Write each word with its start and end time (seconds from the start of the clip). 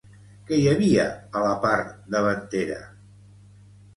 Què 0.45 0.57
hi 0.59 0.63
havia 0.71 1.03
a 1.41 1.43
la 1.43 1.51
part 1.65 1.93
davantera? 2.15 2.79